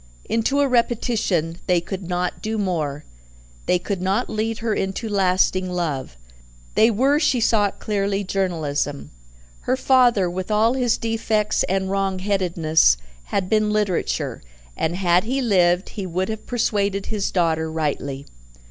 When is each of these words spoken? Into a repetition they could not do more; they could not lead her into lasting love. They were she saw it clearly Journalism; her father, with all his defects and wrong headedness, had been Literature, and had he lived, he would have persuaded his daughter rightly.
Into 0.25 0.61
a 0.61 0.67
repetition 0.67 1.59
they 1.67 1.79
could 1.79 2.07
not 2.09 2.41
do 2.41 2.57
more; 2.57 3.05
they 3.67 3.77
could 3.77 4.01
not 4.01 4.31
lead 4.31 4.57
her 4.57 4.73
into 4.73 5.07
lasting 5.07 5.69
love. 5.71 6.17
They 6.73 6.89
were 6.89 7.19
she 7.19 7.39
saw 7.39 7.67
it 7.67 7.77
clearly 7.77 8.23
Journalism; 8.23 9.11
her 9.69 9.77
father, 9.77 10.27
with 10.27 10.49
all 10.49 10.73
his 10.73 10.97
defects 10.97 11.61
and 11.69 11.91
wrong 11.91 12.17
headedness, 12.17 12.97
had 13.25 13.47
been 13.47 13.69
Literature, 13.69 14.41
and 14.75 14.95
had 14.95 15.25
he 15.25 15.39
lived, 15.39 15.89
he 15.89 16.07
would 16.07 16.29
have 16.29 16.47
persuaded 16.47 17.05
his 17.05 17.29
daughter 17.29 17.71
rightly. 17.71 18.25